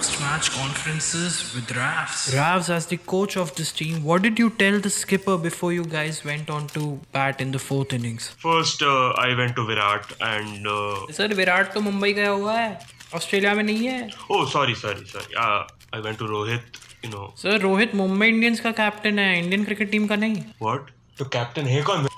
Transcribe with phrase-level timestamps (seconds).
[0.00, 2.32] post-match conferences with Ravs.
[2.34, 5.84] Ravs, as the coach of this team, what did you tell the skipper before you
[5.84, 8.28] guys went on to bat in the fourth innings?
[8.38, 10.66] First, uh, I went to Virat and.
[10.66, 12.78] Uh, sir Virat तो मुंबई गया हुआ है
[13.14, 15.34] Australia में नहीं है oh, sorry, sorry, sorry.
[15.44, 15.62] Uh,
[15.92, 16.82] I went to Rohit.
[17.04, 20.92] You know sir Rohit Mumbai Indians का captain है Indian cricket team का नहीं what?
[21.20, 22.08] The captain है कौन?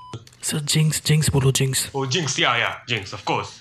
[0.43, 2.39] सर जिंक्स जिंक्स बोलो Jinx Oh, Jinx.
[2.43, 3.13] Yeah, yeah, Jinx.
[3.19, 3.57] Of course.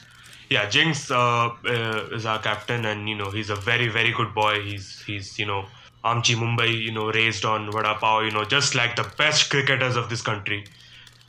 [0.52, 4.34] Yeah, Jinx uh, uh, is our captain, and you know he's a very, very good
[4.34, 4.60] boy.
[4.62, 5.64] He's he's you know
[6.04, 9.96] Amchi Mumbai, you know raised on vada pav, you know just like the best cricketers
[9.96, 10.66] of this country.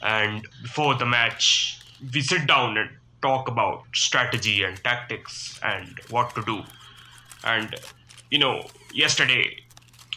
[0.01, 1.79] And before the match,
[2.13, 2.89] we sit down and
[3.21, 6.61] talk about strategy and tactics and what to do.
[7.45, 7.73] And
[8.29, 9.45] you know, yesterday,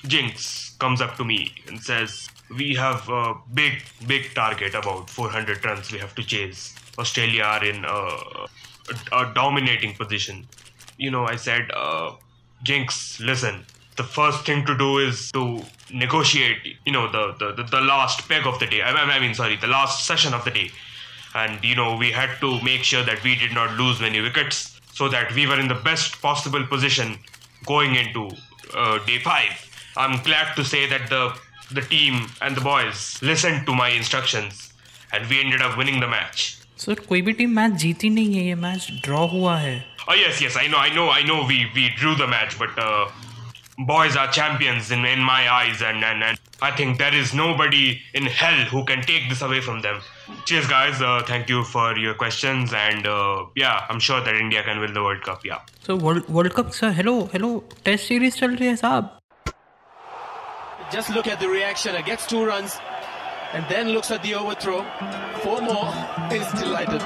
[0.04, 5.64] Jinx comes up to me and says, "We have a big, big target about 400
[5.64, 5.92] runs.
[5.92, 6.74] We have to chase.
[6.98, 8.48] Australia are in a,
[9.12, 10.46] a, dominating position."
[10.98, 12.12] You know, I said, uh,
[12.62, 13.64] "Jinx, listen.
[13.96, 15.62] The first thing to do is to
[15.92, 16.76] negotiate.
[16.84, 18.82] You know, the the, the, the last peg of the day.
[18.82, 20.70] I, I mean, sorry, the last session of the day."
[21.36, 24.80] and you know we had to make sure that we did not lose many wickets
[24.92, 27.18] so that we were in the best possible position
[27.66, 28.30] going into
[28.74, 31.22] uh, day 5 i'm glad to say that the
[31.78, 34.72] the team and the boys listened to my instructions
[35.12, 36.40] and we ended up winning the match
[36.78, 39.76] sir कोई भी team match जीती नहीं है ये match draw हुआ है
[40.12, 42.76] oh yes yes i know i know i know we we drew the match but
[42.82, 43.06] uh,
[43.88, 47.82] boys are champions in, in my eyes and, and and i think there is nobody
[48.20, 49.98] in hell who can take this away from them
[50.50, 54.62] cheers guys uh, thank you for your questions and uh, yeah i'm sure that india
[54.68, 57.50] can win the world cup yeah sir world world cup sir hello hello
[57.84, 59.12] test series चल रही है साहब
[60.94, 61.96] Just look at the reaction.
[62.00, 62.74] It gets two runs
[63.53, 64.85] and then looks at the overthrow.
[65.43, 65.93] Four more.
[66.31, 67.01] Is delighted.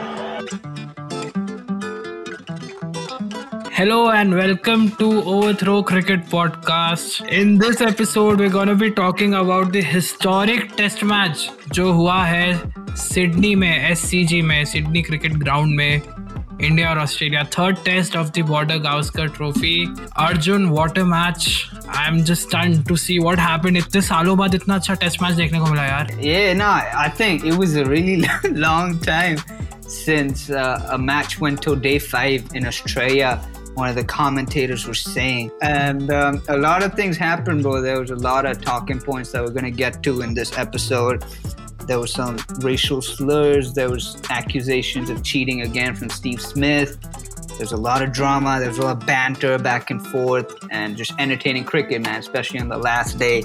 [3.71, 7.27] Hello and welcome to Overthrow Cricket Podcast.
[7.27, 12.95] In this episode, we're gonna be talking about the historic test match जो हुआ है
[12.95, 16.01] Sydney में SCG में Sydney cricket ground में
[16.61, 19.75] India और Australia third test of the Border Gavaskar trophy
[20.25, 21.47] Arjun water match
[21.95, 25.33] I am just stun to see what happened इतने सालों बाद इतना अच्छा टेस्ट मैच
[25.35, 26.69] देखने को मिला यार Yeah, no,
[27.05, 28.15] I think it was a really
[28.67, 29.43] long time
[29.95, 33.33] since uh, a match went till day five in Australia.
[33.77, 37.73] One of the commentators was saying, and um, a lot of things happened, bro.
[37.85, 41.25] There was a lot of talking points that we're gonna get to in this episode.
[41.87, 43.73] There was some racial slurs.
[43.73, 46.97] There was accusations of cheating again from Steve Smith.
[47.57, 48.59] There's a lot of drama.
[48.59, 52.19] There's a lot of banter back and forth, and just entertaining cricket, man.
[52.19, 53.43] Especially on the last day,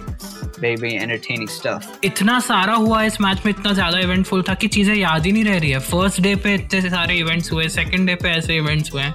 [0.59, 1.87] very very entertaining stuff.
[2.05, 5.45] इतना सारा हुआ इस match में इतना ज्यादा eventful था कि चीजें याद ही नहीं
[5.45, 8.93] रह रही है फर्स्ट डे पे इतने सारे इवेंट्स हुए सेकंड डे पे ऐसे इवेंट्स
[8.93, 9.15] हुए हैं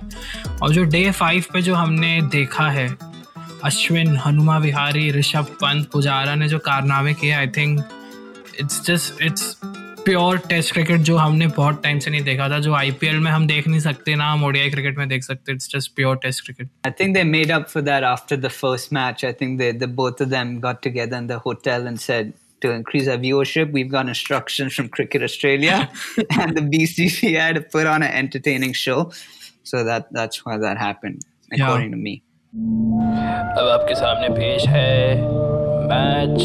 [0.61, 2.87] और जो डे फाइव पे जो हमने देखा है
[3.63, 7.79] अश्विन हनुमा विहारी ऋषभ पंत पुजारा ने जो कारनामे किए I think
[8.60, 9.54] it's just it's
[10.04, 13.46] pure test cricket जो हमने बहुत टाइम से नहीं देखा था जो आईपीएल में हम
[13.46, 16.68] देख नहीं सकते ना हम ओडीआई क्रिकेट में देख सकते it's just pure test cricket
[16.88, 19.24] I think they made up for that after the first match.
[19.30, 22.70] I think they, the both of them got together in the hotel and said, to
[22.70, 25.90] increase our viewership, we've got instructions from Cricket Australia
[26.38, 29.12] and the BCCI to put on an entertaining show.
[29.62, 31.96] So that that's why that happened, according yeah.
[31.96, 32.22] to me.
[32.52, 35.14] अब आपके सामने पेश है
[35.90, 36.40] match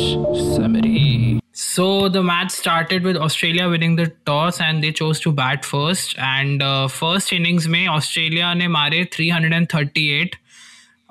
[0.55, 5.63] summary So the match started with Australia winning the toss and they chose to bat
[5.63, 6.17] first.
[6.19, 10.27] And uh, first innings में Australia ने मारे 338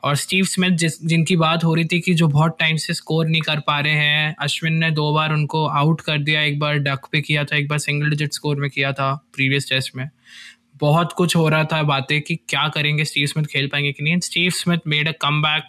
[0.04, 3.26] और Steve Smith जिस जिनकी बात हो रही थी कि जो बहुत टाइम से स्कोर
[3.26, 6.78] नहीं कर पा रहे हैं अश्विन ने दो बार उनको आउट कर दिया एक बार
[6.78, 10.10] डक पे किया था एक बार सिंगल डिजिट स्कोर में किया था प्रीवियस टेस्ट में।
[10.76, 14.20] बहुत कुछ हो रहा था बातें कि क्या करेंगे स्टीव स्मिथ खेल पाएँगे कि नहीं।
[14.20, 15.12] Steve Smith made a
[15.42, 15.64] comeback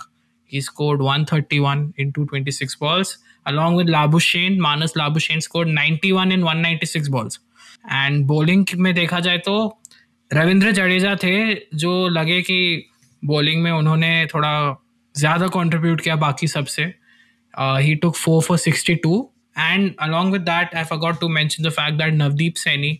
[0.53, 3.24] he scored 131 in 226 balls.
[3.45, 7.39] Along with Labuschagne Manas Labuschagne scored 91 in 196 balls
[7.99, 9.55] and bowling में देखा जाए तो
[10.33, 11.37] रविंद्र जडेजा थे
[11.83, 12.59] जो लगे कि
[13.25, 14.55] बॉलिंग में उन्होंने थोड़ा
[15.17, 16.83] ज़्यादा कंट्रीब्यूट किया बाकी सबसे
[17.59, 19.17] ही took four for sixty two
[19.57, 22.99] and along with that I forgot to mention the fact that Navdeep Saini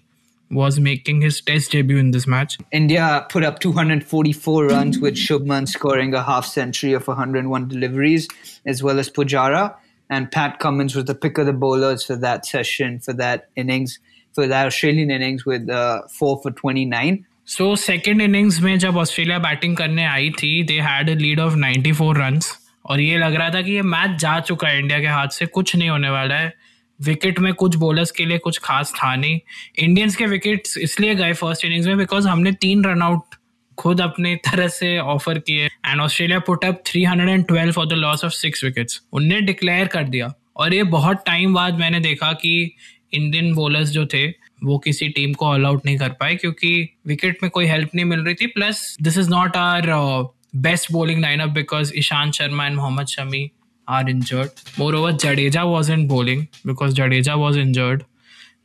[0.51, 2.57] was making his test debut in this match.
[2.71, 8.27] India put up 244 runs with Shubman scoring a half century of 101 deliveries,
[8.65, 9.75] as well as Pujara.
[10.10, 14.00] And Pat Cummins was the pick of the bowlers for that session, for that innings,
[14.34, 17.18] for that Australian innings with uh, four for 29.
[17.48, 22.18] So second innings में जब Australia batting करने आई थी they had lead of 94
[22.18, 25.28] runs और ये लग रहा था कि ये मैच जा चुका है इंडिया के हाथ
[25.28, 26.54] से कुछ नहीं होने वाला है।
[27.01, 29.40] विकेट में कुछ बॉलर्स के लिए कुछ खास था नहीं।
[29.80, 33.35] इंडियंस के विकेट्स इसलिए गए फ़र्स्ट इनिंग्स में बिकॉज़ हमने तीन रन आउट
[33.77, 38.33] खुद अपने तरह से ऑफ़र किए and Australia put up 312 for the loss of
[38.33, 42.72] six wickets उनने डिक्लेयर कर दिया। और ये बहुत टाइम बाद मैंने देखा कि
[43.13, 44.27] इंडियन बॉलर्स जो थे,
[44.63, 48.06] वो किसी टीम को ऑल आउट नहीं कर पाए क्योंकि विकेट में कोई हेल्प नहीं
[48.06, 49.92] मिल रही थी। Plus this is not our
[50.56, 53.50] best bowling lineup because Ishant Sharma and Mohammed Shami
[53.88, 54.50] are injured
[54.95, 58.04] moreover Jadeja was in bowling because Jadeja was injured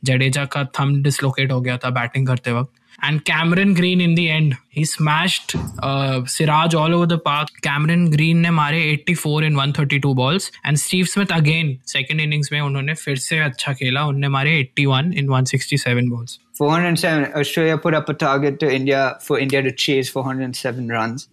[0.05, 4.30] Jadeja का थम डिसलोकेट हो गया था बैटिंग करते वक्त। and Cameron Green in the
[4.30, 7.48] end he smashed uh, Siraj all over the park.
[7.62, 12.60] Cameron Green ने मारे 84 in 132 balls and Steve Smith again second innings में
[12.60, 16.38] उन्होंने फिर से अच्छा खेला उन्होंने मारे 81 in 167 balls.
[16.58, 21.28] 407 Australia put up a target to India for India to chase 407 runs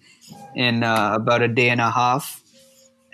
[0.55, 2.36] in uh, about a day and a half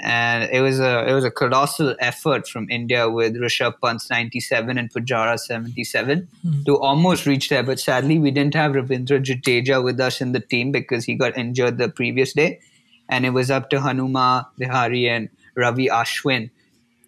[0.04, 4.76] and it was a it was a colossal effort from India with Rishabh Pant's 97
[4.76, 6.62] and Pujara 77 mm-hmm.
[6.64, 7.62] to almost reach there.
[7.62, 11.38] But sadly, we didn't have Ravindra Jadeja with us in the team because he got
[11.38, 12.60] injured the previous day,
[13.08, 16.50] and it was up to Hanuma Vihari and Ravi Ashwin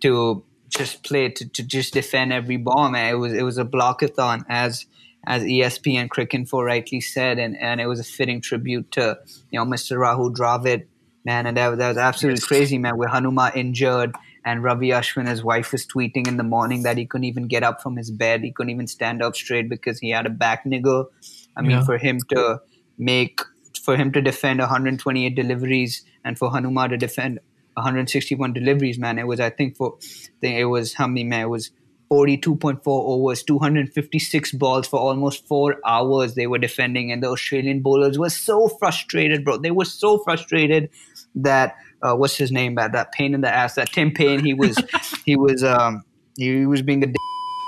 [0.00, 2.88] to just play to, to just defend every ball.
[2.88, 4.86] Man, it was it was a blockathon as
[5.26, 9.18] as ESPN Cricinfo rightly said, and, and it was a fitting tribute to
[9.50, 9.98] you know Mr.
[9.98, 10.86] Rahul Dravid
[11.26, 12.46] man, and that, that was absolutely yes.
[12.46, 12.96] crazy, man.
[12.96, 14.14] With Hanuma injured
[14.44, 17.64] and Ravi Ashwin, his wife was tweeting in the morning that he couldn't even get
[17.64, 18.42] up from his bed.
[18.42, 21.10] He couldn't even stand up straight because he had a back niggle.
[21.56, 21.84] I mean, yeah.
[21.84, 22.60] for him to
[22.96, 23.40] make,
[23.82, 27.40] for him to defend 128 deliveries and for Hanuma to defend
[27.74, 31.42] 161 deliveries, man, it was, I think, for, I think it was how many, man?
[31.42, 31.72] It was
[32.10, 37.10] 42.4 overs, 256 balls for almost four hours they were defending.
[37.10, 39.58] And the Australian bowlers were so frustrated, bro.
[39.58, 40.88] They were so frustrated
[41.35, 42.75] that uh, what's his name?
[42.75, 43.75] That that pain in the ass.
[43.75, 44.43] That Tim Payne.
[44.43, 44.77] He was
[45.25, 46.03] he was um
[46.37, 47.15] he was being a d-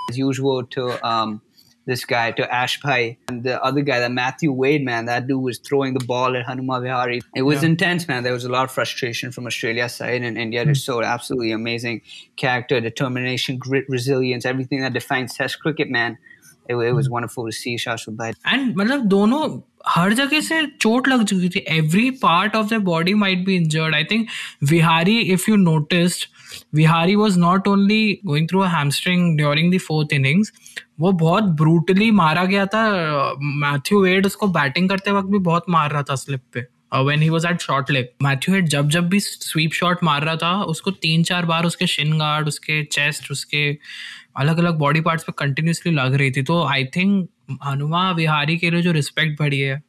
[0.10, 1.42] as usual to um
[1.86, 5.42] this guy to Ash Bhai and the other guy, that Matthew Wade, man, that dude
[5.42, 7.22] was throwing the ball at Hanuma Vihari.
[7.36, 7.70] It was yeah.
[7.70, 8.24] intense, man.
[8.24, 12.02] There was a lot of frustration from Australia's side, and India just showed absolutely amazing
[12.38, 16.18] character, determination, grit, resilience, everything that defines Test cricket, man.
[16.70, 18.34] It, it was wonderful to see Shashwat Bhai.
[18.46, 23.15] And मतलब दोनों हर जगह से चोट लग चुकी थी। Every part of the body
[23.15, 24.27] might be injured I think
[24.65, 26.27] Vihari if you noticed
[26.75, 30.53] Vihari was not only going through hamstring during the fourth innings
[31.01, 32.83] वो बहुत ब्रूटली मारा गया था।
[33.41, 37.29] मैथ्यू वेड उसको बैटिंग करते वक्त भी बहुत मार रहा था स्लिप पे। When he
[37.29, 40.91] was at short leg Matthew Head जब जब भी स्वीप शॉट मार रहा था उसको
[40.91, 43.67] तीन चार बार उसके शिन गार्ड उसके चेस्ट उसके
[44.37, 47.29] अलग अलग बॉडी पार्ट्स पे कंटिन्यूसली लग रही थी तो आई थिंक
[47.65, 49.83] हनुमा विहारी के लिए जो रिस्पेक्ट बढ़ी है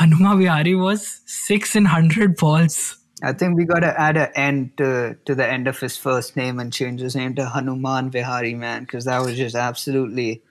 [0.00, 1.00] Hanuma Vihari was
[1.36, 2.80] six in hundred balls
[3.24, 4.86] I think we got to add an end to,
[5.26, 8.82] to the end of his first name and change his name to Hanuman Vihari, man,
[8.82, 10.42] because that was just absolutely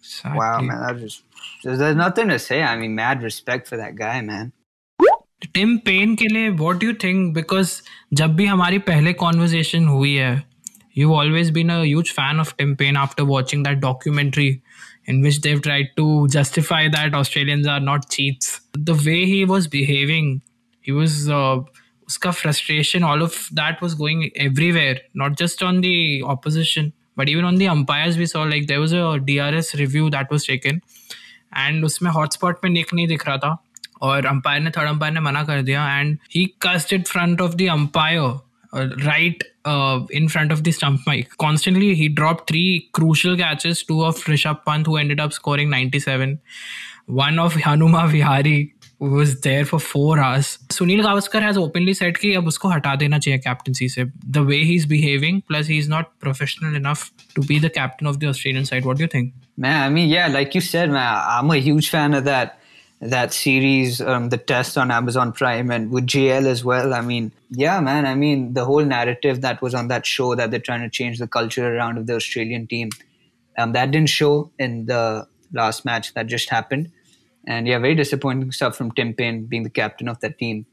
[0.00, 0.38] exactly.
[0.38, 0.82] wow, man.
[0.82, 1.22] That was
[1.62, 2.62] just, there's nothing to say.
[2.62, 4.52] I mean, mad respect for that guy, man.
[5.42, 7.80] Tim Paine के लिए what you think because
[8.14, 10.42] जब भी हमारी पहले conversation हुई है
[10.98, 14.48] you always been a fan of Tim Paine after watching that documentary
[15.08, 19.68] in which they tried to justify that Australians are not cheats the way he was
[19.68, 20.40] behaving
[20.84, 26.92] he was उसका frustration all of that was going everywhere not just on the opposition
[27.18, 30.08] but even on the umpires we saw like there was a D R S review
[30.10, 30.80] that was taken
[31.56, 33.56] and उसमें hotspot में निक नहीं दिख रहा था।
[34.02, 37.54] और umpire ने third umpire ने मना कर दिया and he cussed it front of
[37.54, 38.40] the umpire
[38.74, 39.42] right
[40.12, 42.62] in front of the stump mic constantly he drop three
[42.94, 46.38] crucial catches two of Rishabh Pant who ended up scoring ninety seven
[47.10, 48.72] one of Hanuma Vihari
[49.02, 53.18] was there for four hours Sunil Gavaskar has openly said कि अब उसको हटा देना
[53.18, 57.42] चाहिए captaincy से। The way he is behaving plus he is not professional enough to
[57.42, 60.56] be the captain of the Australian side what you think मैं I mean yeah like
[60.56, 62.57] you said मैं I am a huge fan of that
[63.00, 66.92] that series, um, the test on Amazon Prime, and with JL as well.
[66.92, 68.06] I mean, yeah, man.
[68.06, 71.18] I mean, the whole narrative that was on that show that they're trying to change
[71.18, 72.90] the culture around of the Australian team,
[73.56, 76.90] um, that didn't show in the last match that just happened.
[77.46, 80.66] And yeah, very disappointing stuff from Tim Payne being the captain of that team.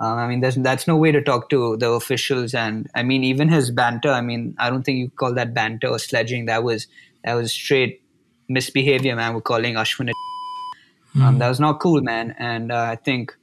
[0.00, 3.48] Um, I mean, that's no way to talk to the officials, and I mean, even
[3.48, 4.10] his banter.
[4.10, 6.46] I mean, I don't think you call that banter or sledging.
[6.46, 6.86] That was
[7.24, 8.02] that was straight
[8.48, 9.34] misbehavior, man.
[9.34, 10.10] We're calling Ashwin.
[11.15, 11.21] Mm.
[11.21, 12.35] Um, that was not cool, man.
[12.37, 13.35] And uh, I think,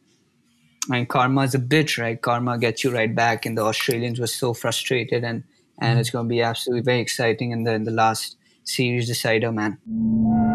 [0.91, 2.21] I mean, karma is a bitch, right?
[2.21, 3.47] Karma gets you right back.
[3.47, 5.45] And the Australians were so frustrated, and
[5.79, 6.01] and mm.
[6.01, 9.79] it's going to be absolutely very exciting in the in the last series decider, man.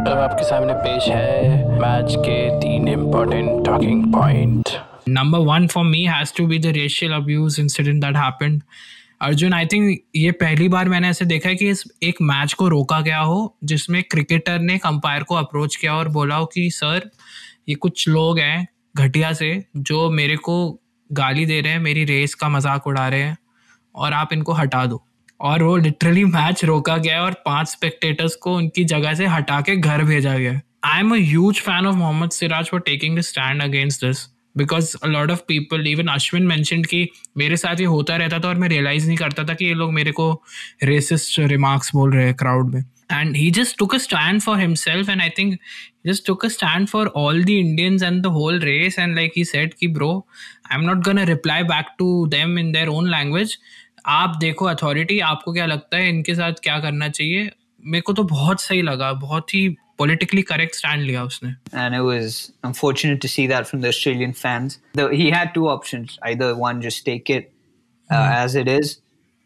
[0.07, 4.69] अब आपके सामने पेश है match के तीन important talking point
[5.09, 8.61] number one for me has to be the racial abuse incident that happened
[9.22, 12.68] Arjun I think ये पहली बार मैंने ऐसे देखा है कि इस एक मैच को
[12.68, 16.68] रोका गया हो, जिसमें क्रिकेटर ने एक अंपायर को अप्रोच किया और बोला हो कि
[16.70, 17.08] सर
[17.68, 20.56] ये कुछ लोग हैं घटिया से जो मेरे को
[21.10, 23.36] गाली दे रहे हैं, मेरी रेस का मज़ाक उड़ा रहे हैं
[23.94, 25.02] और आप इनको हटा दो।
[25.40, 29.76] और वो लिटरली मैच रोका गया और पाँच स्पेक्टेटर्स को उनकी जगह से हटा के
[29.76, 34.26] घर भेजा गया। I am a fan of Mohammed Siraj for taking stand against this
[34.56, 38.54] because lot of people even Ashwin mention कि मेरे साथ ये होता रहता था और
[38.54, 40.42] मैं रियलाइज़ नहीं करता था कि ये लोग मेरे को
[40.82, 45.08] रेसिस्ट रिमार्क्स बोल रहे हैं क्राउड में। And he just took a stand for himself
[45.08, 45.58] and I think
[46.06, 49.44] just took a stand for all the Indians and the whole race and like he
[49.44, 50.26] said कि bro
[50.72, 53.58] I am not gonna reply back to them in their own language
[54.06, 56.08] आप देखो authority आपको क्या लगता है?
[56.08, 57.50] इनके साथ क्या करना चाहिए?
[57.86, 61.56] मेरे को तो बहुत सही लगा, बहुत ही politically correct stand liya usne.
[61.72, 64.78] And it was unfortunate to see that from the Australian fans.
[64.94, 67.52] Though he had two options: either one, just take it
[68.10, 68.34] uh, mm.
[68.44, 69.00] as it is,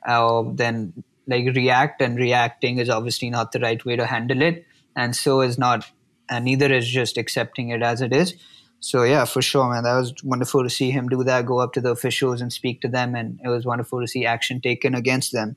[0.08, 2.00] or then like react.
[2.00, 4.64] And reacting is obviously not the right way to handle it,
[5.04, 5.90] and so is not,
[6.30, 8.34] and neither is just accepting it as it is
[8.83, 11.45] So yeah, for sure, man, that was wonderful to see him do that.
[11.45, 14.25] Go up to the officials and speak to them, and it was wonderful to see
[14.25, 15.55] action taken against them.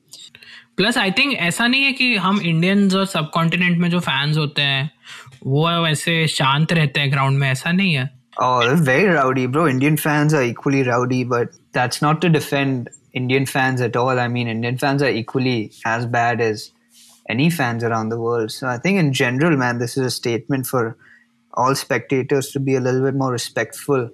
[0.77, 4.37] Plus I think ऐसा नहीं है कि हम Indians और सब continent में जो fans
[4.37, 4.89] होते हैं
[5.45, 9.65] वो वैसे शांत रहते हैं ग्राउंड में ऐसा नहीं है Oh, they're very rowdy, bro.
[9.65, 14.19] Indian fans are equally rowdy, but that's not to defend Indian fans at all.
[14.19, 16.65] I mean, Indian fans are equally as bad as
[17.35, 18.51] any fans around the world.
[18.51, 20.83] So I think in general, man, this is a statement for
[21.54, 24.10] all spectators to be a little bit more respectful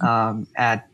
[0.00, 0.88] um, at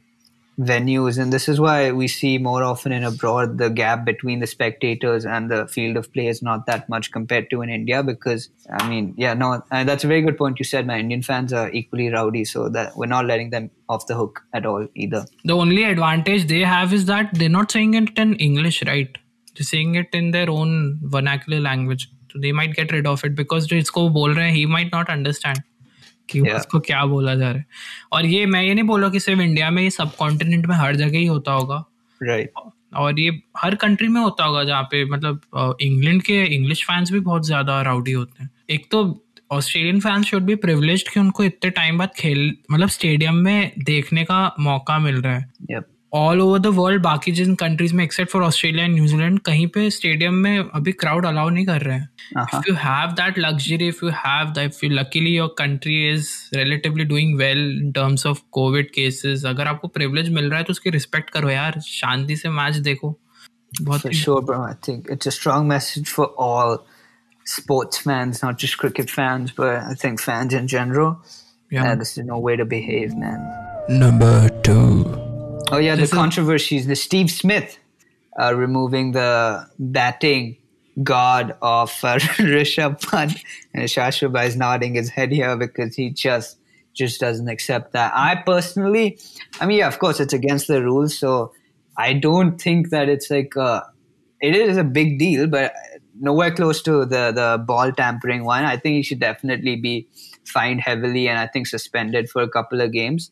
[0.59, 1.19] venues.
[1.19, 5.27] And this is why we see more often in abroad the gap between the spectators
[5.27, 8.89] and the field of play is not that much compared to in india because i
[8.89, 10.87] mean yeah no that's a very good point you said.
[10.87, 14.43] My indian fans are equally rowdy so that we're not letting them off the hook
[14.53, 15.25] at all either.
[15.45, 19.17] The only advantage they have is that they're not saying it in english right?
[19.57, 22.09] They're saying it in their own vernacular language.
[22.31, 25.63] So they might get rid of it because it's bol rahe, he might not understand
[26.29, 26.57] कि yeah.
[26.57, 27.67] उसको क्या बोला जा रहा है
[28.13, 30.77] और ये मैं ये नहीं बोल रहा कि सिर्फ़ इंडिया में ये सब कॉन्टिनेंट में
[30.77, 31.85] हर जगह ही होता होगा
[32.23, 32.75] राइट right.
[32.97, 35.41] और ये हर कंट्री में होता होगा जहाँ पे मतलब
[35.81, 40.43] इंग्लैंड के इंग्लिश फैंस भी बहुत ज़्यादा राउडी होते हैं एक तो Australian fans should
[40.43, 45.23] be privilege कि उनको इतने टाइम बाद खेल मतलब स्टेडियम में देखने का मौका मिल
[45.23, 45.53] रहा है.
[46.15, 49.91] ऑल ओवर द वर्ल्ड बाकी जिन कंट्रीज़ में except for Australia and New Zealand कहीं पे
[49.91, 54.04] स्टेडियम में अभी क्राउड अलाउ नहीं कर रहे हैं If you have that luxury if
[54.04, 58.42] you have that if you luckily your country is relatively doing well in terms of
[58.52, 62.50] COVID cases अगर आपको प्रिविलेज मिल रहा है तो उसकी रिस्पेक्ट करो यार शांति से
[62.62, 63.18] मैच देखो
[63.82, 66.72] बहुत sure bro I think it's a strong message for all
[67.52, 71.14] sports fans not just cricket fans but I think fans in general
[71.78, 73.50] yeah, yeah this is no way to behave man
[74.04, 74.36] number
[74.74, 75.28] 2
[75.72, 76.88] Oh yeah, the controversies.
[76.88, 77.78] The Steve Smith
[78.40, 80.58] uh, removing the batting
[81.03, 83.33] god of uh, Rishabh Pant,
[83.73, 86.59] and Shashwaba is nodding his head here because he just
[86.93, 88.13] just doesn't accept that.
[88.15, 89.19] I personally,
[89.61, 91.53] I mean, yeah, of course, it's against the rules, so
[91.99, 93.85] I don't think that it's like a,
[94.41, 95.73] it is a big deal, but
[96.21, 98.65] nowhere close to the the ball tampering one.
[98.65, 100.09] I think he should definitely be
[100.45, 103.31] fined heavily and I think suspended for a couple of games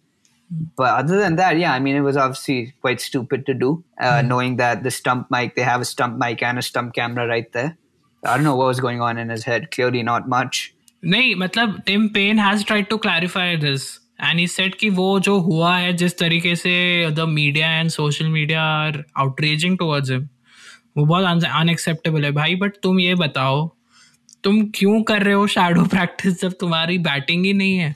[0.76, 4.20] but other than that, yeah, I mean, it was obviously quite stupid to do, uh,
[4.20, 4.28] mm.
[4.28, 7.50] knowing that the stump mic, they have a stump mic and a stump camera right
[7.52, 7.76] there.
[8.22, 9.70] I don't know what was going on in his head.
[9.70, 10.62] Clearly, not much.
[11.04, 13.86] नहीं मतलब Tim Paine has tried to clarify this
[14.20, 16.74] and he said कि वो जो हुआ है जिस तरीके से
[17.14, 20.28] the media and social media are outreaching towards him
[20.96, 23.66] वो बहुत अनएक्सेप्टेबल है भाई बट तुम ये बताओ
[24.44, 27.94] तुम क्यों कर रहे हो शैडो प्रैक्टिस जब तुम्हारी बैटिंग ही नहीं है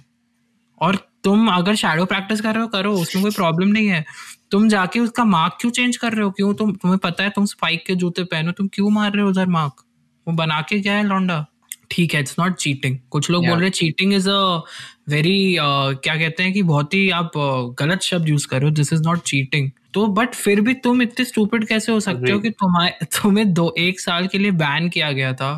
[0.81, 0.97] और
[1.27, 4.05] तुम अगर शैडो प्रैक्टिस कर रहे हो करो उसमें कोई प्रॉब्लम नहीं है।
[4.51, 6.31] तुम जाके उसका मार्क क्यों चेंज कर रहे हो?
[6.31, 9.29] क्यों तुम तुम्हें पता है तुम स्पाइक के जूते पहनो तुम क्यों मार रहे हो
[9.29, 9.83] उधर मार्क
[10.27, 11.45] वो बना के क्या है लौंडा।
[11.91, 13.53] ठीक है इट्स नॉट चीटिंग कुछ लोग yeah.
[13.53, 14.63] बोल रहे हैं चीटिंग इज़ अ
[15.09, 18.75] वेरी क्या कहते हैं कि बहुत ही आप uh, गलत शब्द यूज़ कर रहे हो
[18.75, 22.39] दिस इज़ नॉट चीटिंग तो बट फिर भी तुम इतने स्टूपिड कैसे हो सकते हो
[22.39, 25.53] कि तुम्हारे तुम्हें दो एक साल के लिए बैन किया गया था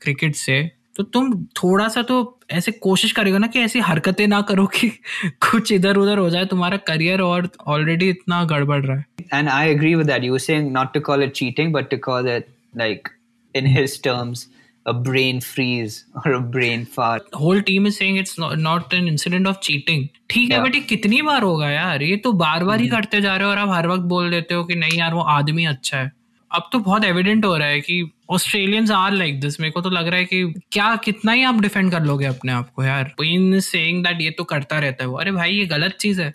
[0.00, 0.81] क्रिकेट से?
[0.96, 1.32] तो तुम
[1.62, 2.16] थोड़ा सा तो
[2.50, 4.88] ऐसे कोशिश करेगा ना कि ऐसी हरकतें ना करो कि
[5.50, 9.70] कुछ इधर उधर हो जाए तुम्हारा करियर और ऑलरेडी इतना गड़बड़ रहा है and I
[9.70, 12.46] agree with that you saying not to call it cheating but to call it
[12.76, 13.08] like
[13.54, 14.48] in his terms
[14.86, 17.22] a brain freeze or a brain fart.
[17.32, 20.08] Whole team is saying it's not, not an incident of cheating.
[20.30, 20.58] ठीक yeah.
[20.58, 22.96] है but ये कितनी बार होगा यार ये तो बार बार ही hmm.
[22.96, 25.22] करते जा रहे हो और आप हर वक्त बोल देते हो कि नहीं यार वो
[25.30, 26.10] आदमी अच्छा है
[26.54, 29.90] अब तो बहुत एविडेंट हो रहा है कि ऑस्ट्रेलियंस आर लाइक दिस मेरे को तो
[29.90, 30.42] लग रहा है कि
[30.72, 34.30] क्या कितना ही आप डिफेंड कर लोगे अपने आप को यार इन सेइंग दैट ये
[34.38, 36.32] तो करता रहता है वो अरे भाई ये गलत चीज़ है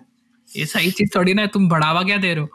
[0.50, 2.50] ये सही चीज़ थोड़ी ना तुम बढ़ावा क्या दे रहे हो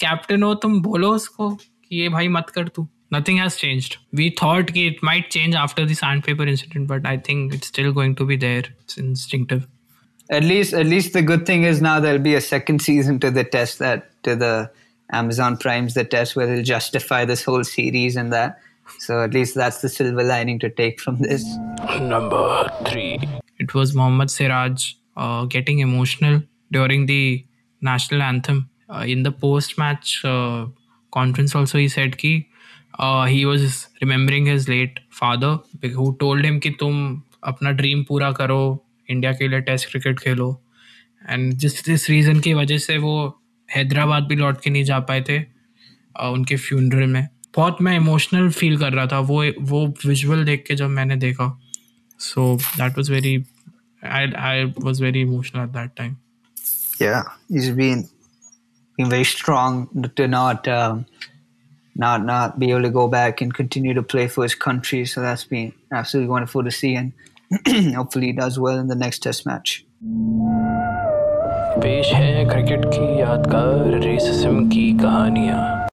[0.00, 3.94] कैप्टन हो तुम बोलो उसको कि ये भाई मत कर तू nothing has changed.
[4.18, 8.14] We thought it might change after the sandpaper incident, but I think it's still going
[8.16, 8.64] to be there.
[8.82, 9.62] It's instinctive.
[10.30, 13.30] at least at least the good thing is now there'll be a second season to
[13.30, 14.70] the test that to the
[15.11, 18.59] Amazon Prime's the test where they'll justify this whole series and that.
[18.99, 21.45] So at least that's the silver lining to take from this.
[21.99, 23.19] Number three.
[23.59, 27.45] It was Mohammad Siraj uh, getting emotional during the
[27.81, 28.69] national anthem.
[28.89, 30.65] Uh, in the post-match uh,
[31.11, 32.47] conference also he said ki
[32.99, 38.31] uh, he was remembering his late father who told him कि तुम अपना dream पूरा
[38.39, 38.59] करो
[39.09, 40.49] India के लिए test cricket Khelo
[41.29, 43.15] and जिस जिस reason की वजह से वो
[43.75, 45.39] हैदराबाद भी लौट के नहीं जा पाए थे
[46.21, 50.75] उनके फ्यूनरल में बहुत मैं इमोशनल फील कर रहा था वो वो विजुअल देख के
[50.75, 51.59] जब मैंने देखा
[52.19, 53.35] so that was very
[54.03, 56.15] I I was very emotional at that time
[57.01, 58.09] Yeah, he's been
[58.97, 61.05] been very strong to not um,
[61.95, 65.05] not not be able to go back and continue to play for his country.
[65.05, 67.13] So that's been absolutely wonderful to see, and
[67.95, 69.85] hopefully he does well in the next Test match.
[71.78, 75.88] पेश है cricket की यादगार racism की कहानियाँ।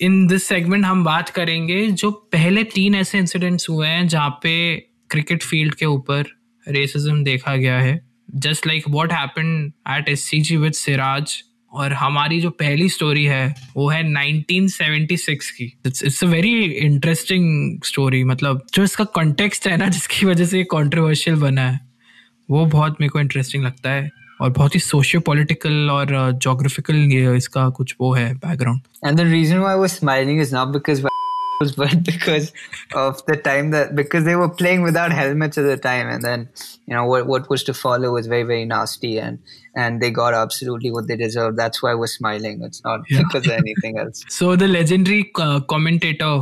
[0.00, 4.76] In this segment हम बात करेंगे जो पहले तीन ऐसे इंसिडेंट्स हुए हैं जहाँ पे
[5.10, 6.24] क्रिकेट फ़ील्ड के ऊपर
[6.68, 8.00] रेसिज्म देखा गया है।
[8.34, 13.24] Just like what happen at S C G with Siraj और हमारी जो पहली स्टोरी
[13.24, 19.76] है, वो है 1976 की। It's a very interesting story मतलब जो इसका कॉन्टेक्स्ट है
[19.76, 21.93] ना, जिसकी वजह से ये कॉन्ट्रोवर्शियल बना है।
[22.50, 24.10] वो बहुत मेरे को इंटरेस्टिंग लगता है
[24.40, 26.06] और बहुत ही सोशियो पॉलिटिकल और
[26.42, 30.54] जोग्राफिकल uh, इसका कुछ वो है background and the reason why I was smiling is
[30.54, 31.06] not because
[31.76, 32.52] but because
[32.94, 36.48] of the time that because they were playing without helmets at the time and then
[36.86, 39.38] you know what what was to follow was very very nasty and
[39.76, 43.22] and they got absolutely what they deserved that's why we're smiling it's not yeah.
[43.22, 46.34] because of anything else so the legendary uh, commentator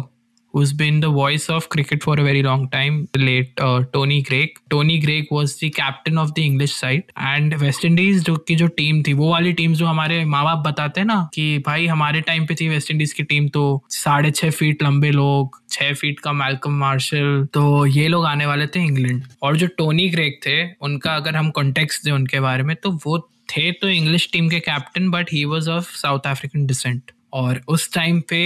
[0.54, 4.22] who's been the voice of cricket for a very long time, the late uh, Tony
[4.22, 4.58] Greig.
[4.70, 8.66] Tony Greig was the captain of the English side and West Indies जो की जो
[8.76, 12.20] team थी वो वाली team जो हमारे माँ बाप बताते हैं ना कि भाई हमारे
[12.20, 16.20] टाइम पे थी वेस्ट इंडीज की टीम तो साढ़े छह फीट लंबे लोग छह फीट
[16.20, 20.62] का मैलकम मार्शल तो ये लोग आने वाले थे इंग्लैंड और जो टोनी ग्रेग थे
[20.88, 23.18] उनका अगर हम कॉन्टेक्स्ट दें उनके बारे में तो वो
[23.50, 27.92] थे तो इंग्लिश टीम के captain but he was of South African descent और उस
[27.94, 28.42] टाइम पे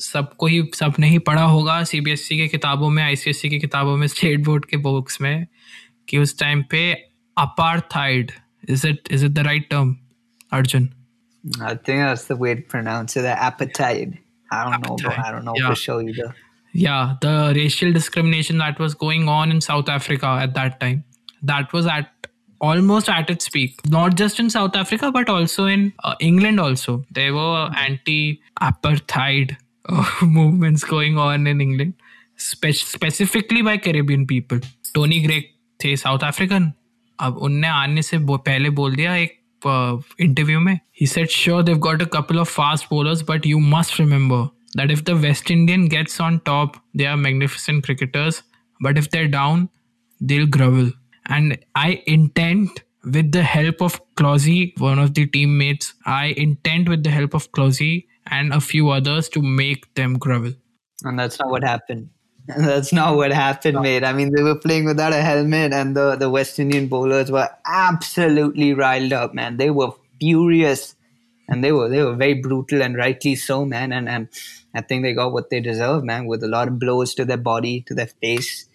[0.00, 4.44] सबको ही सबने ही पढ़ा होगा सीबीएसई के किताबों में आईसीएसई की किताबों में स्टेट
[4.44, 5.46] बोर्ड के बुक्स में
[6.08, 6.92] कि उस टाइम पे
[7.38, 8.32] apartheid
[8.68, 9.96] is it is it the right term
[10.52, 10.88] Arjun
[11.44, 13.24] I think that's the way to pronounce it.
[13.24, 14.18] Appetite.
[14.50, 14.88] I don't appetite.
[14.88, 15.68] know, but I don't know yeah.
[15.68, 16.34] for sure either.
[16.72, 21.04] Yeah, the racial discrimination that was going on in South Africa at that time.
[21.42, 22.28] That was at
[22.60, 23.80] almost at its peak.
[23.88, 26.60] Not just in South Africa, but also in uh, England.
[26.60, 27.70] Also, there were
[29.79, 31.93] anti-apartheid movements going on in England,
[32.37, 34.59] spe- specifically by Caribbean people.
[34.95, 35.43] Tony Greig
[35.83, 36.71] थे south African
[37.19, 39.39] अब उनने आने से बो, पहले बोल दिया एक
[40.21, 43.59] इंटरव्यू uh, में ही said sure they've got a couple of fast bowlers but you
[43.59, 48.43] must remember that if the West Indian gets on top, they are magnificent cricketers.
[48.79, 49.69] But if they're down,
[50.21, 50.91] they'll grovel.
[51.25, 52.69] And I intend,
[53.03, 57.51] with the help of Closey, one of the teammates, I intend with the help of
[57.51, 60.52] Closey and a few others to make them grovel.
[61.02, 62.10] And that's not what happened.
[62.56, 63.82] That's not what happened, no.
[63.82, 64.02] mate.
[64.02, 67.48] I mean, they were playing without a helmet, and the, the West Indian bowlers were
[67.66, 69.56] absolutely riled up, man.
[69.56, 70.96] They were furious,
[71.48, 73.92] and they were they were very brutal, and rightly so, man.
[73.92, 74.28] And and
[74.74, 77.36] I think they got what they deserve, man, with a lot of blows to their
[77.36, 78.66] body, to their face.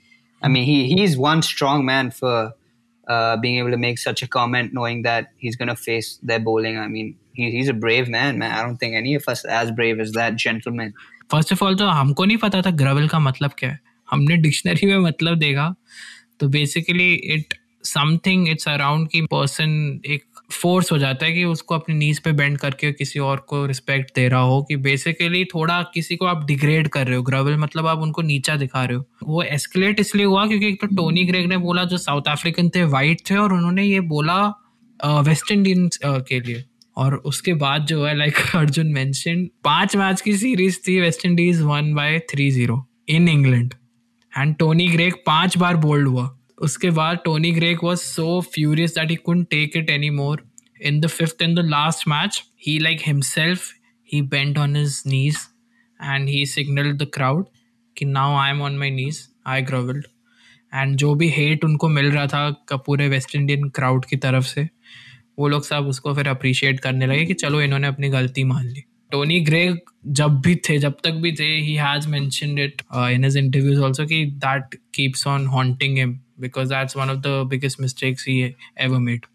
[0.42, 2.54] I mean, he he's one strong man for
[3.08, 6.40] uh, being able to make such a comment, knowing that he's going to face their
[6.40, 6.78] bowling.
[6.78, 8.52] I mean, he, he's a brave man, man.
[8.52, 10.92] I don't think any of us as brave as that gentleman.
[11.32, 13.80] First of all तो हमको नहीं पता था ग्रवल का मतलब क्या है।
[14.12, 15.74] हमने डिक्शनरी में मतलब देखा।
[16.40, 21.76] तो basically it something it's around की पर्सन एक फोर्स हो जाता है कि उसको
[21.76, 25.82] अपनी नीज पे बेंड करके किसी और को रिस्पेक्ट दे रहा हो कि बेसिकली थोड़ा
[25.94, 29.06] किसी को आप डिग्रेड कर रहे हो। ग्रवल मतलब आप उनको नीचा दिखा रहे हो।
[29.24, 32.84] वो एस्केलेट इसलिए हुआ क्योंकि एक तो टोनी ग्रेग ने बोला जो साउथ अफ्रीकन थे
[32.94, 34.38] वाइट थे और उन्होंने ये बोला
[35.22, 36.64] वेस्ट इंडियंस के लिए।
[36.98, 41.62] और उसके बाद जो है लाइक अर्जुन मेंशन पाँच मैच की सीरीज़ थी West Indies
[41.62, 43.74] won by three zero in England
[44.38, 49.10] and Tony Greig पाँच बार बोल्ड हुआ। उसके बाद Tony Greig was so furious that
[49.10, 50.44] he couldn't take it any more
[50.82, 53.72] in the fifth and the last match he like himself
[54.14, 55.38] he bent on his knees
[56.04, 57.46] and he signal the crowd
[57.98, 60.06] कि now I am on my knees I grovelled
[60.74, 64.68] and जो भी hate उनको मिल रहा था पूरे West Indian crowd की तरफ़ से
[65.40, 68.84] वो लोग सब उसको फिर अप्रिशिएट करने लगे कि चलो इन्होंने अपनी गलती मान ली
[69.12, 69.78] टोनी ग्रेग
[70.20, 74.06] जब भी थे जब तक भी थे he has mentioned it in his interviews also
[74.06, 79.26] कि that keeps on haunting him that's one of the biggest mistakes he ever made,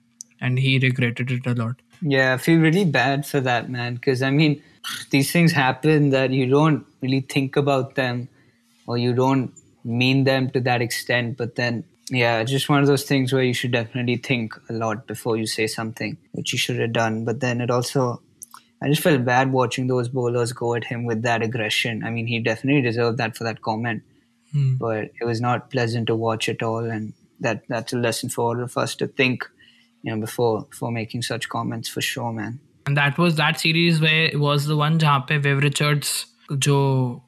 [0.40, 1.76] and he regretted it a lot.
[2.02, 4.62] Yeah, I feel really bad for that man because I mean,
[5.10, 8.28] these things happen that you don't really think about them
[8.86, 9.52] or you don't
[9.84, 13.54] mean them to that extent, but then yeah, just one of those things where you
[13.54, 17.24] should definitely think a lot before you say something, which you should have done.
[17.24, 18.20] But then it also,
[18.82, 22.02] I just felt bad watching those bowlers go at him with that aggression.
[22.04, 24.02] I mean, he definitely deserved that for that comment,
[24.52, 24.74] hmm.
[24.74, 26.84] but it was not pleasant to watch at all.
[26.84, 29.48] And that that's a lesson for all of us to think,
[30.02, 32.58] you know, before before making such comments for sure, man.
[32.86, 36.75] And that was that series where it was the one where Viv Richards जो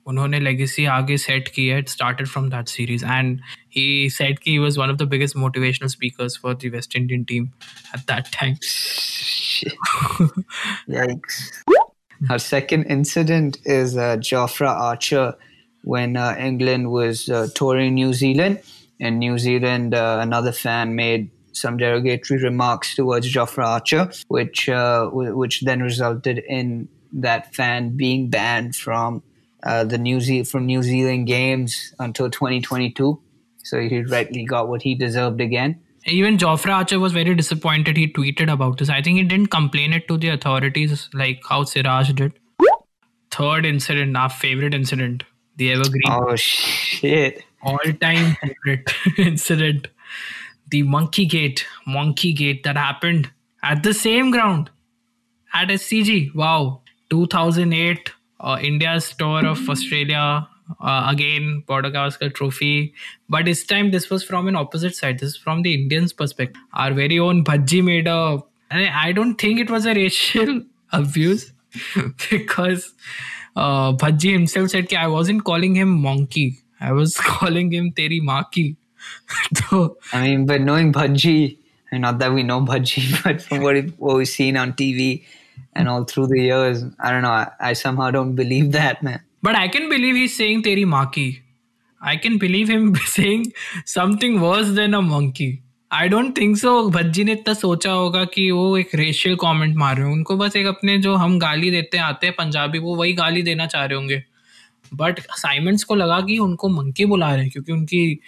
[0.07, 3.39] उन्होंने legacy आगे set की है it started from that series and
[3.77, 7.25] he said कि he was one of the biggest motivational speakers for the West Indian
[7.25, 7.51] team
[7.93, 8.57] at that time.
[8.61, 9.73] Shit.
[10.89, 11.41] Yikes.
[12.29, 15.35] Our second incident is uh, Jofra Archer
[15.83, 18.59] when uh, England was uh, touring New Zealand.
[18.99, 25.05] And New Zealand, uh, another fan made some derogatory remarks towards Jofra Archer, which uh,
[25.05, 29.22] w- which then resulted in that fan being banned from
[29.62, 33.20] uh, the New Ze- from New Zealand games until 2022.
[33.64, 35.80] So he rightly got what he deserved again.
[36.06, 37.96] Even Jofra Archer was very disappointed.
[37.96, 38.88] He tweeted about this.
[38.88, 42.32] I think he didn't complain it to the authorities like how Siraj did.
[43.30, 45.22] Third incident, our favorite incident,
[45.56, 46.02] the Evergreen.
[46.08, 47.44] Oh shit!
[47.62, 49.88] all-time favorite incident
[50.70, 53.30] the monkey gate monkey gate that happened
[53.62, 54.70] at the same ground
[55.54, 56.81] at scg wow
[57.12, 60.24] 2008 uh, india's tour of australia
[60.80, 62.76] uh, again border gavaskar trophy
[63.36, 66.80] but this time this was from an opposite side this is from the indians perspective
[66.84, 68.22] our very own bhaji made a
[68.72, 71.52] I I don't think it was a racial abuse
[72.30, 72.92] because
[73.56, 76.58] uh, Bhaji himself said that I wasn't calling him monkey.
[76.80, 78.76] I was calling him Teri Maki.
[79.54, 81.58] so I mean, but knowing Bhaji,
[81.92, 85.24] mean, not that we know Bhaji, but from what, what we've seen on TV
[85.74, 87.30] and all through the years, I don't know.
[87.30, 89.20] I, I somehow don't believe that, man.
[89.42, 91.40] But I can believe he's saying Teri Maki.
[92.00, 93.52] I can believe him saying
[93.84, 95.52] something worse than a monkey.
[95.92, 99.96] I don't think so Bhajji ने इतना सोचा होगा कि वो एक racial comment मार
[99.96, 103.12] रहे हो उनको बस एक अपने जो हम गाली देते आते हैं पंजाबी वो वही
[103.12, 104.22] गाली देना चाह रहे होंगे
[104.94, 108.18] बट साइमेंट्स को लगा कि उनको मंकी बुला रहे हैं, क्योंकि उनकी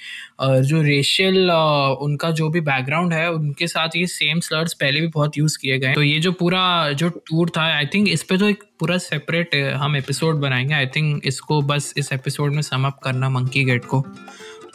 [0.42, 5.38] जो रेशियल उनका जो भी बैकग्राउंड है, उनके साथ ये सेम स्लर्स पहले भी बहुत
[5.38, 8.48] यूज़ किए गए तो ये जो पूरा, जो टूर था आई थिंक इस पे तो
[8.48, 13.00] एक पूरा सेपरेट हम एपिसोड बनाएँगे। आई थिंक इसको बस इस एपिसोड में सम अप
[13.04, 14.04] करना मंकी गेट को।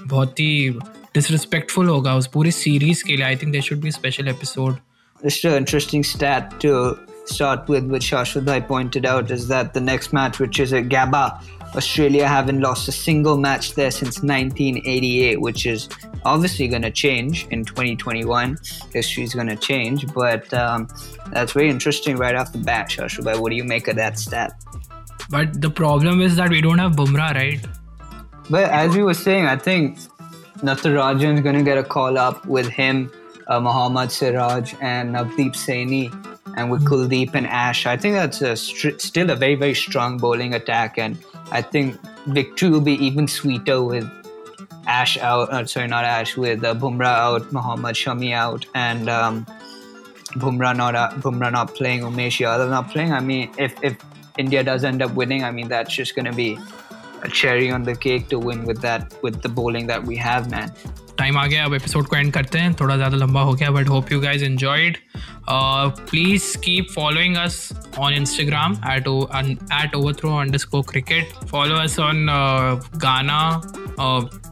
[0.07, 0.69] बहुत ही
[1.15, 4.77] डिसरिस्पेक्टफुल होगा उस पूरी सीरीज़ के लिए। I think they should be special episode
[5.21, 6.03] Just an interesting
[7.29, 11.41] start with, which Ashwadhai pointed out, is that the next match, which is at GABA,
[11.75, 15.87] Australia haven't lost a single match there since 1988, which is
[16.25, 18.57] obviously going to change in 2021.
[18.91, 20.87] History's going to change, but um,
[21.31, 23.39] that's very interesting right off the bat, Shashubhai.
[23.39, 24.53] What do you make of that stat?
[25.29, 27.65] But the problem is that we don't have Bumrah, right?
[28.49, 29.99] But as we were saying, I think
[30.57, 33.11] Natarajan's going to get a call up with him,
[33.47, 37.85] uh, Muhammad Siraj, and Navdeep Saini and with Kuldeep and Ash.
[37.85, 41.17] I think that's a still a very, very strong bowling attack, and
[41.51, 44.09] I think victory will be even sweeter with
[44.87, 45.49] Ash out.
[45.51, 49.45] Uh, sorry, not Ash, with uh, Bumrah out, Muhammad Shami out, and um,
[50.33, 53.13] Bumrah not uh, Bumrah not playing, Umesh Yadav not playing.
[53.13, 53.97] I mean, if if
[54.37, 56.57] India does end up winning, I mean that's just going to be
[57.21, 60.49] a cherry on the cake to win with that with the bowling that we have,
[60.49, 60.71] man.
[61.19, 63.89] Time आ गया अब episode को and करते हैं। थोड़ा ज़्यादा लंबा हो गया but
[63.89, 64.97] hope you guys enjoyed
[66.09, 69.07] please keep following us on Instagram at
[69.83, 72.25] at over throw under score cricket follow us on
[72.95, 73.61] Gaana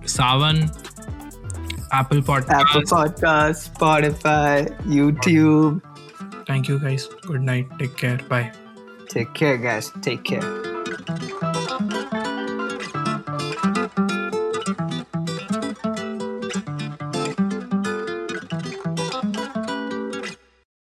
[0.08, 0.70] Saavn
[1.96, 4.58] Apple Apple podcast Podcast, Spotify,
[4.96, 5.80] YouTube.
[6.50, 8.52] Thank you guys good night take care bye
[9.12, 9.88] Take care, guys.
[10.06, 11.47] Take care.